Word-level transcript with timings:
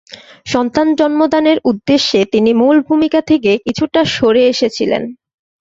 সন্তান 0.45 0.87
জন্মদানের 0.99 1.57
উদ্দেশ্যে 1.65 2.19
তিনি 2.33 2.51
মূল 2.53 2.77
ভুমিকা 2.87 3.21
থেকে 3.29 3.51
কিছুটা 3.65 4.01
সরে 4.15 4.43
এসেছিলেন। 4.53 5.03